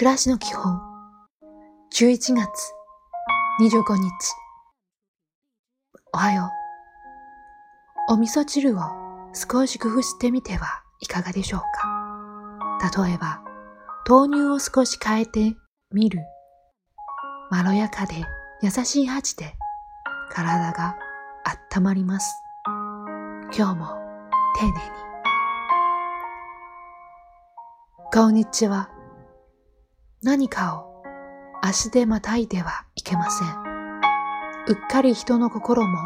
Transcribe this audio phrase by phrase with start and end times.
[0.00, 0.80] 暮らしの基本。
[1.92, 2.72] 11月
[3.60, 4.10] 25日。
[6.14, 6.44] おはよ
[8.08, 8.14] う。
[8.14, 8.80] お味噌汁を
[9.34, 11.60] 少し工夫してみてはいかがでしょう
[12.80, 13.04] か？
[13.04, 13.42] 例えば
[14.08, 15.54] 豆乳を少し変えて
[15.92, 16.20] みる。
[17.50, 18.14] まろやかで
[18.62, 19.54] 優しい味で
[20.30, 20.96] 体が
[21.76, 22.32] 温まります。
[23.54, 23.88] 今日も
[24.58, 24.80] 丁寧に。
[28.14, 28.88] こんにちは。
[30.22, 31.02] 何かを
[31.62, 33.48] 足でまたいではいけません。
[34.68, 35.98] うっかり人の心も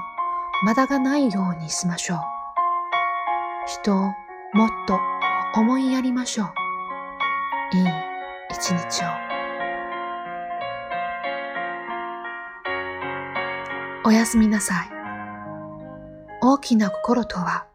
[0.64, 2.18] まだがないようにしましょう。
[3.66, 4.12] 人を
[4.52, 5.00] もっと
[5.56, 6.46] 思いやりましょう。
[7.76, 7.86] いい
[8.50, 9.08] 一日を。
[14.04, 14.90] おやすみなさい。
[16.40, 17.66] 大きな心とは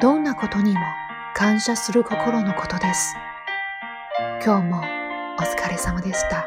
[0.00, 0.78] どんなことにも
[1.34, 3.16] 感謝する心のことです。
[4.44, 4.99] 今日も
[5.40, 6.46] お疲れ様でした。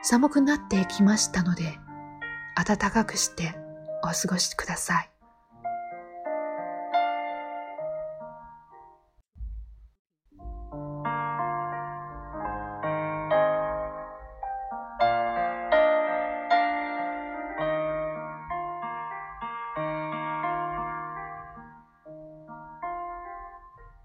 [0.00, 1.76] 寒くなってきましたので、
[2.54, 3.56] 暖かくして
[4.04, 5.13] お過ごしください。